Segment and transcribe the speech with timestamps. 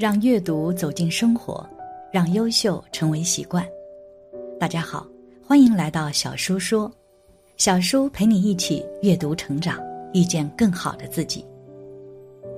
[0.00, 1.62] 让阅读走进生活，
[2.10, 3.62] 让优秀成为习惯。
[4.58, 5.06] 大家好，
[5.46, 6.90] 欢迎来到小叔说，
[7.58, 9.78] 小叔陪你一起阅读成长，
[10.14, 11.44] 遇见更好的自己。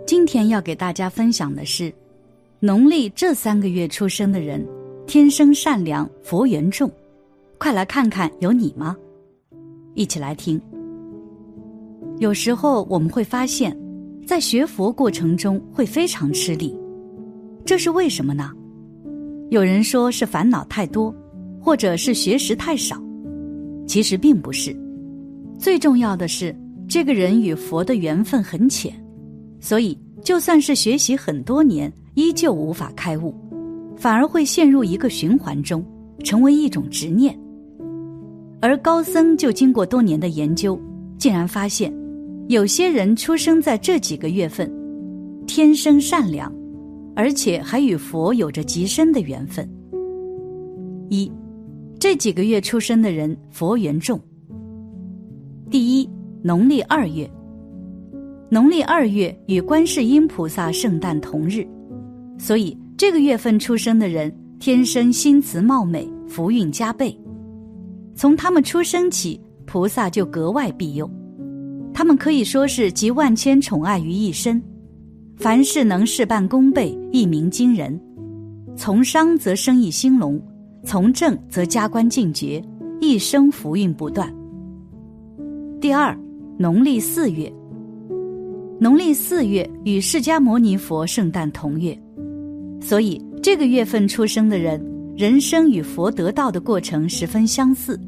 [0.06, 1.92] 今天要给大家分享的是，
[2.60, 4.64] 农历这三个月出生的人，
[5.08, 6.88] 天生善良，佛缘重。
[7.58, 8.96] 快来看看有你吗？
[9.94, 10.62] 一起来听。
[12.20, 13.76] 有时候我们会发现，
[14.24, 16.80] 在学佛过程中会非常吃力。
[17.64, 18.50] 这是为什么呢？
[19.50, 21.14] 有人说是烦恼太多，
[21.60, 23.00] 或者是学识太少，
[23.86, 24.76] 其实并不是。
[25.58, 26.54] 最重要的是，
[26.88, 28.92] 这个人与佛的缘分很浅，
[29.60, 33.34] 所以就算是学习很多年，依旧无法开悟，
[33.96, 35.84] 反而会陷入一个循环中，
[36.24, 37.38] 成为一种执念。
[38.60, 40.80] 而高僧就经过多年的研究，
[41.18, 41.92] 竟然发现，
[42.48, 44.72] 有些人出生在这几个月份，
[45.46, 46.52] 天生善良。
[47.14, 49.68] 而且还与佛有着极深的缘分。
[51.08, 51.30] 一，
[51.98, 54.20] 这几个月出生的人佛缘重。
[55.70, 56.08] 第一，
[56.42, 57.30] 农历二月，
[58.50, 61.66] 农历二月与观世音菩萨圣诞同日，
[62.38, 67.18] 所以这个月份出生的人天生心慈貌美，福运加倍。
[68.14, 71.10] 从他们出生起，菩萨就格外庇佑，
[71.94, 74.62] 他们可以说是集万千宠爱于一身。
[75.36, 77.98] 凡事能事半功倍，一鸣惊人；
[78.76, 80.40] 从商则生意兴隆，
[80.84, 82.62] 从政则加官进爵，
[83.00, 84.32] 一生福运不断。
[85.80, 86.16] 第二，
[86.56, 87.52] 农历四月，
[88.78, 91.98] 农历四月与释迦牟尼佛圣诞同月，
[92.80, 94.80] 所以这个月份出生的人，
[95.16, 97.98] 人生与佛得道的过程十分相似，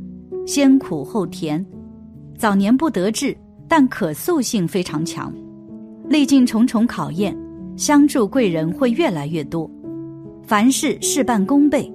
[0.46, 1.64] 先苦后甜，
[2.38, 3.36] 早年不得志，
[3.66, 5.34] 但可塑性非常强。
[6.08, 7.36] 历尽重重考验，
[7.76, 9.70] 相助贵人会越来越多，
[10.42, 11.90] 凡事事半功倍。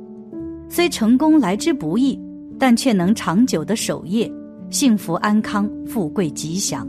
[0.67, 2.19] 虽成功来之不易，
[2.57, 4.31] 但却能长久的守业，
[4.69, 6.87] 幸福安康，富贵吉祥。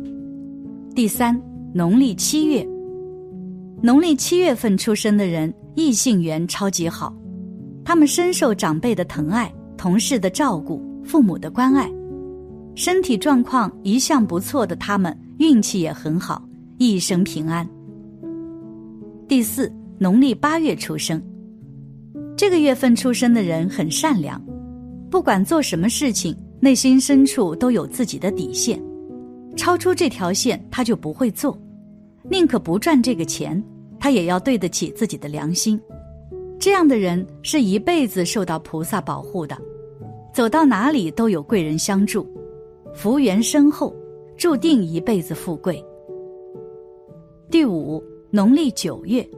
[0.94, 1.40] 第三，
[1.72, 2.66] 农历七月，
[3.80, 7.14] 农历七月份出生的人，异性缘超级好，
[7.84, 11.90] 他们深受长辈的疼爱、同事的照顾、父母的关爱，
[12.74, 16.42] 身体状况一向不错的他们，运气也很好。
[16.82, 17.68] 一生平安。
[19.28, 21.22] 第四，农历八月出生，
[22.34, 24.42] 这个月份出生的人很善良，
[25.10, 28.82] 不管做什么事情，内心深处都有自己的底线，
[29.58, 31.54] 超出这条线他就不会做，
[32.30, 33.62] 宁可不赚这个钱，
[33.98, 35.78] 他也要对得起自己的良心。
[36.58, 39.54] 这样的人是一辈子受到菩萨保护的，
[40.32, 42.26] 走到哪里都有贵人相助，
[42.94, 43.94] 福缘深厚，
[44.38, 45.84] 注定一辈子富贵。
[47.50, 48.00] 第五，
[48.30, 49.28] 农历九月，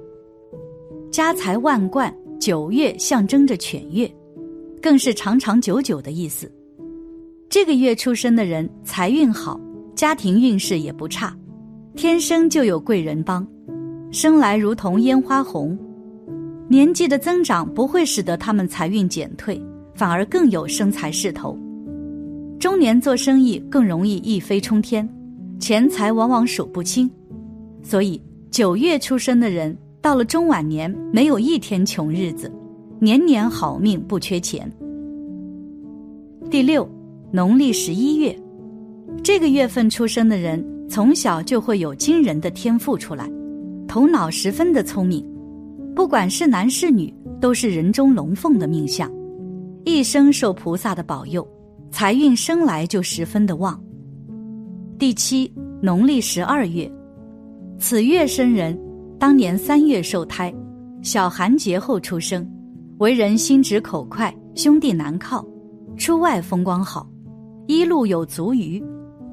[1.11, 2.15] 家财万贯。
[2.39, 4.13] 九月象征着犬月，
[4.83, 6.51] 更是长长久久的意思。
[7.49, 9.59] 这个月出生的人财运好，
[9.95, 11.35] 家庭运势也不差，
[11.97, 13.47] 天生就有贵人帮，
[14.11, 15.79] 生来如同烟花红。
[16.69, 19.59] 年纪的增长不会使得他们财运减退，
[19.95, 21.57] 反而更有生财势头。
[22.61, 25.09] 中年做生意更容易一飞冲天，
[25.59, 27.11] 钱财往往数不清。
[27.83, 28.21] 所以，
[28.51, 32.51] 九月出生的人到了中晚年，没有一天穷日子，
[33.01, 34.71] 年年好命不缺钱。
[36.51, 36.89] 第六，
[37.31, 38.39] 农历十一月，
[39.23, 43.29] 这个月份出生的人从小就会有惊人的天赋出来，
[43.89, 45.27] 头脑十分的聪明，
[45.95, 49.11] 不管是男是女，都是人中龙凤的命相，
[49.85, 51.47] 一生受菩萨的保佑，
[51.91, 53.83] 财运生来就十分的旺。
[54.99, 56.91] 第七，农历十二月。
[57.79, 58.79] 此月生人，
[59.19, 60.55] 当年三月受胎，
[61.03, 62.49] 小寒节后出生，
[62.99, 65.45] 为人心直口快，兄弟难靠，
[65.97, 67.09] 出外风光好，
[67.67, 68.83] 一路有足余，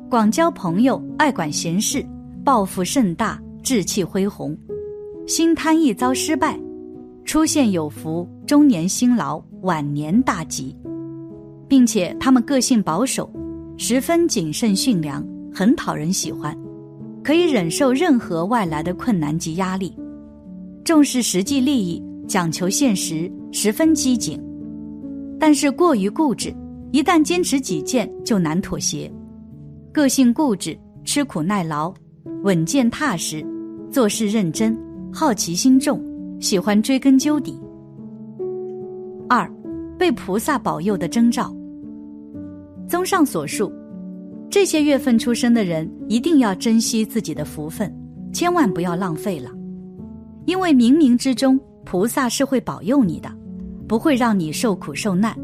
[0.10, 2.04] 广交朋友，爱管闲事，
[2.44, 4.58] 抱负甚大，志气恢宏，
[5.28, 6.60] 心贪一遭失败，
[7.24, 10.76] 出现有福，中年辛劳，晚年大吉，
[11.68, 13.32] 并且他们个性保守，
[13.78, 16.58] 十分谨慎驯良，很讨人喜欢。
[17.30, 19.96] 可以忍受任何外来的困难及压力，
[20.84, 24.44] 重视实际利益，讲求现实，十分机警。
[25.40, 26.52] 但是过于固执，
[26.92, 29.12] 一旦坚持己见就难妥协。
[29.94, 31.94] 个性固执，吃苦耐劳，
[32.42, 33.46] 稳健踏实，
[33.92, 34.76] 做事认真，
[35.14, 36.04] 好奇心重，
[36.40, 37.62] 喜欢追根究底。
[39.30, 39.48] 二，
[40.00, 41.56] 被菩萨保佑的征兆。
[42.88, 43.72] 综上所述。
[44.50, 47.94] 这些月份出生的人一定要珍惜自己的福分，
[48.34, 49.52] 千万不要浪费了，
[50.46, 53.32] 因为冥冥之中菩萨是会保佑你的，
[53.88, 55.38] 不会让你受苦受难。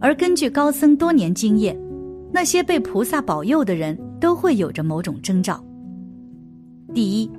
[0.00, 1.78] 而根据高僧多年经验，
[2.32, 5.62] 那些被菩萨保佑的人都会有着某种征兆。
[6.94, 7.30] 第一，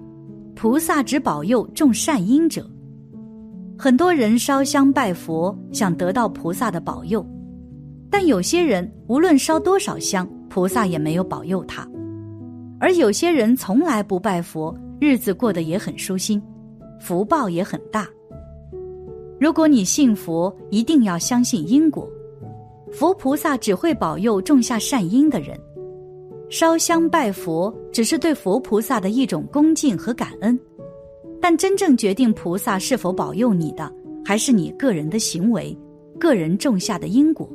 [0.56, 2.69] 菩萨只保佑种善因者。
[3.75, 7.25] 很多人烧香拜佛，想得到菩萨的保佑，
[8.07, 11.88] 但有些人无论烧多少香，菩萨也没有保佑他；
[12.80, 16.42] 而有些人从来不拜佛，日子过得也很舒心，
[17.00, 18.07] 福报也很大。
[19.40, 22.10] 如果你信佛，一定要相信因果。
[22.92, 25.57] 佛菩萨只会保佑种下善因的人，
[26.50, 30.60] 烧香拜佛只是对佛菩萨的一种恭敬和感恩，
[31.40, 33.94] 但真正决定菩萨是否保佑你的，
[34.25, 35.78] 还是你个人的行为，
[36.19, 37.48] 个人种下的因果。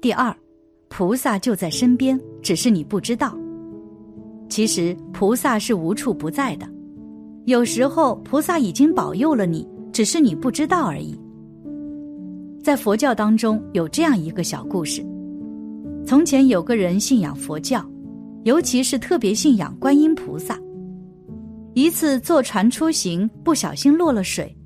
[0.00, 0.34] 第二，
[0.88, 3.36] 菩萨就在身边，只是你不知道。
[4.48, 6.66] 其实菩萨是无处不在的，
[7.44, 11.18] 有时候菩萨已经保佑了你，只是你不知道而已。
[12.62, 15.04] 在佛教当中有这样一个小故事：
[16.04, 17.84] 从前有个人信仰佛教，
[18.44, 20.58] 尤其是特别信仰观音菩萨。
[21.74, 24.56] 一次坐船出行，不小心落了水，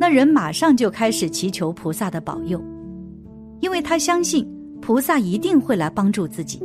[0.00, 2.62] 那人马上就开始祈求菩萨的保佑，
[3.60, 4.48] 因为他相信
[4.82, 6.60] 菩萨一定会来帮助自己。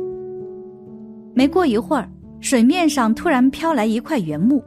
[1.32, 2.10] 没过一会儿，
[2.40, 4.62] 水面上突然飘来一块原木，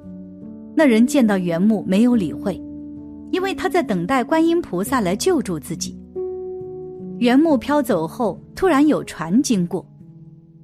[0.73, 2.59] 那人见到原木没有理会，
[3.29, 5.99] 因为他在等待观音菩萨来救助自己。
[7.19, 9.85] 原木飘走后，突然有船经过，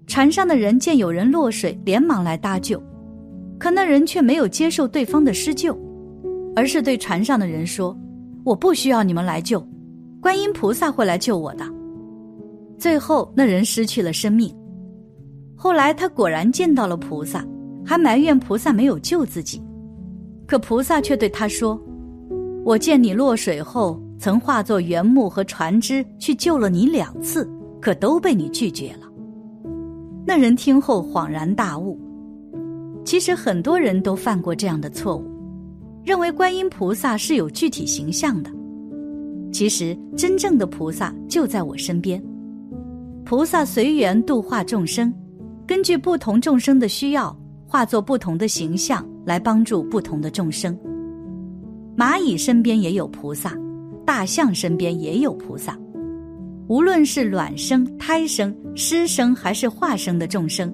[0.08, 2.82] 船上的人见有人落水，连忙来搭救，
[3.60, 5.78] 可那人却没有接受对方的施救，
[6.56, 7.96] 而是对船上的人说
[8.44, 9.60] ：“我不需要你们来救，
[10.22, 11.66] 观音菩萨会来救我的。”
[12.78, 14.56] 最后，那人失去了生命。
[15.56, 17.46] 后来，他果然见到了菩萨，
[17.86, 19.62] 还埋怨菩萨没有救自己，
[20.46, 21.80] 可菩萨却对他说
[22.64, 27.48] ：“我见你落水后。”曾化作原木和船只去救了你两次，
[27.80, 29.08] 可都被你拒绝了。
[30.26, 32.00] 那人听后恍然大悟。
[33.06, 35.24] 其实很多人都犯过这样的错误，
[36.04, 38.50] 认为观音菩萨是有具体形象的。
[39.52, 42.20] 其实真正的菩萨就在我身边。
[43.30, 45.14] 菩萨随缘度化众生，
[45.68, 47.38] 根据不同众生的需要，
[47.68, 50.80] 化作不同的形象来帮助不同的众生。
[51.98, 53.54] 蚂蚁身边也有菩萨。
[54.06, 55.78] 大象身边也有菩萨，
[56.70, 60.74] 无论是卵生、胎生、湿生还是化生的众生，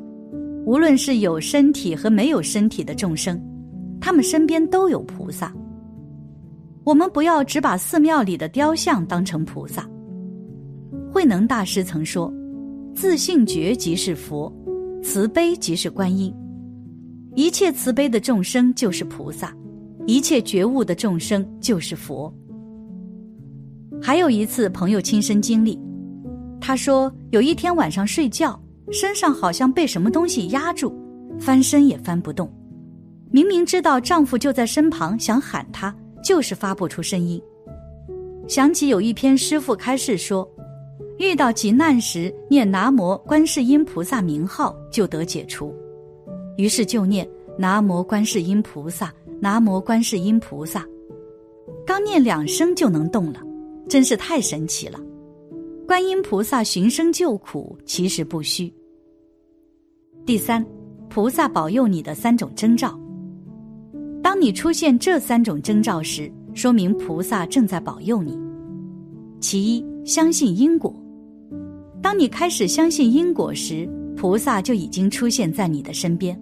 [0.63, 3.43] 无论是有身体和没有身体的众生，
[3.99, 5.51] 他们身边都有菩萨。
[6.83, 9.89] 我们不要只把寺庙里的雕像当成菩萨。
[11.11, 12.31] 慧能大师曾说
[12.95, 14.51] ：“自信觉即是佛，
[15.01, 16.33] 慈悲即是观音。
[17.35, 19.55] 一切慈悲的众生就是菩萨，
[20.05, 22.33] 一切觉悟的众生就是佛。”
[24.01, 25.79] 还有一次，朋友亲身经历，
[26.61, 28.59] 他说有一天晚上睡觉，
[28.91, 30.93] 身上好像被什么东西压住，
[31.39, 32.51] 翻身也翻不动。
[33.31, 35.93] 明明知道丈夫就在身旁，想喊他，
[36.23, 37.41] 就是发不出声音。
[38.47, 40.47] 想起有一篇师傅开示说，
[41.17, 45.73] 遇到急难时念南无观世音菩萨名号就得解除，
[46.57, 47.27] 于是就念
[47.57, 50.85] 南无观世音菩萨，南无观世音菩萨，
[51.85, 53.41] 刚念两声就能动了。
[53.89, 54.99] 真是太神奇了！
[55.85, 58.73] 观音菩萨寻声救苦，其实不虚。
[60.25, 60.65] 第三，
[61.09, 62.97] 菩萨保佑你的三种征兆。
[64.23, 68.39] 当你出现这三种征兆时，说明菩萨正在保佑你。
[69.41, 70.95] 其一，相信因果。
[72.03, 76.39] 当你开始相信因果时，菩萨就已经出现在你的身边，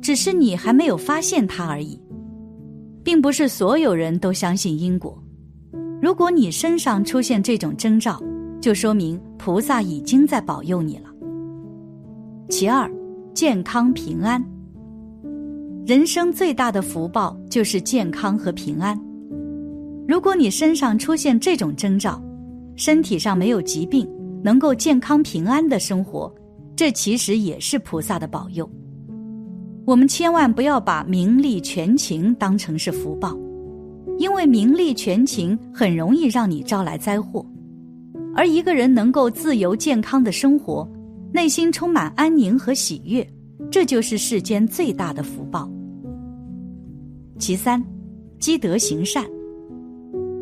[0.00, 1.98] 只是你还没有发现它而已。
[3.02, 5.22] 并不是所有人都相信因果。
[6.00, 8.18] 如果你身上出现这种征兆，
[8.60, 11.10] 就说明菩萨已经在保佑你了。
[12.48, 12.90] 其二，
[13.34, 14.42] 健康平安。
[15.86, 18.98] 人生最大的福报就是健康和平安。
[20.08, 22.22] 如果你身上出现这种征兆，
[22.74, 24.08] 身体上没有疾病，
[24.44, 26.30] 能够健康平安的生活，
[26.76, 28.70] 这其实也是菩萨的保佑。
[29.86, 33.34] 我们千万不要把名利权情当成是福报。
[34.16, 37.44] 因为名利权情很容易让你招来灾祸，
[38.36, 40.88] 而一个人能够自由健康的生活，
[41.32, 43.26] 内心充满安宁和喜悦，
[43.72, 45.68] 这就是世间最大的福报。
[47.40, 47.82] 其三，
[48.38, 49.24] 积德行善。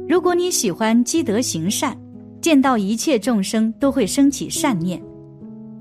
[0.07, 1.97] 如果你喜欢积德行善，
[2.43, 5.01] 见到一切众生都会升起善念，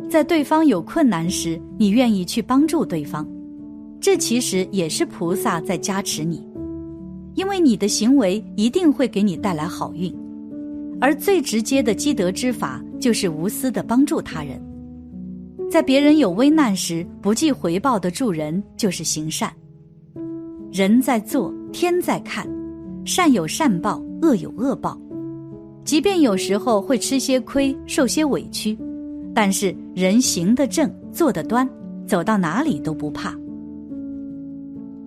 [0.08, 3.28] 在对方有困难时，你愿意去帮助对方，
[4.00, 6.48] 这其实也是菩萨在加持你。
[7.34, 10.16] 因为你的行为一定会给你带来好运。
[11.00, 14.62] 而最直接的积德之法，就是无私的帮助他人，
[15.68, 19.52] 在别人有危难时不计回报的助人，就是行善。
[20.72, 22.48] 人在做，天在看，
[23.04, 25.01] 善有善报，恶有恶报。
[25.92, 28.78] 即便有时候会吃些亏，受些委屈，
[29.36, 31.70] 但是人行得正，坐得端，
[32.08, 33.38] 走到哪里都不怕。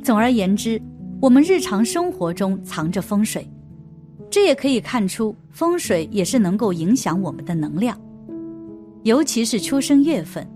[0.02, 0.78] 总而言之，
[1.22, 3.50] 我们日常生活中藏着风水。
[4.28, 7.98] 这也可以看出，风水也是能够影响我们的能量，
[9.04, 10.46] 尤其是出生月份，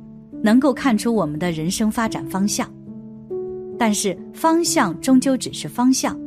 [0.43, 2.71] 能够看出我们的人生发展方向。
[3.79, 6.21] 但是方向终究只是方向，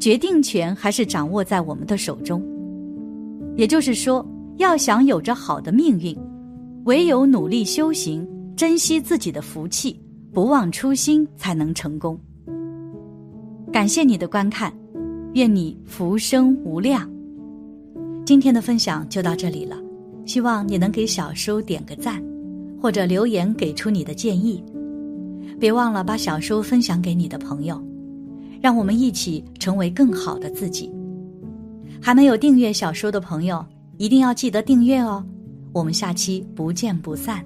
[0.00, 2.42] 决定权还是掌握在我们的手中。
[3.56, 4.26] 也就是说，
[4.58, 6.16] 要想有着好的命运，
[6.84, 10.00] 唯有努力修行，珍惜自己的福气，
[10.32, 12.18] 不忘初心，才能成功。
[13.72, 14.72] 感谢你的观看。
[15.34, 17.10] 愿你福生无量。
[18.24, 19.76] 今天的分享就到这里了，
[20.24, 22.22] 希望你能给小叔点个赞，
[22.80, 24.62] 或者留言给出你的建议。
[25.58, 27.82] 别忘了把小叔分享给你的朋友，
[28.60, 30.88] 让我们一起成为更好的自己。
[32.00, 33.64] 还没有订阅小说的朋友，
[33.98, 35.24] 一定要记得订阅哦。
[35.72, 37.44] 我们下期不见不散。